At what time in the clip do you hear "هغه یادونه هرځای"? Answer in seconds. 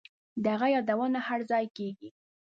0.53-1.65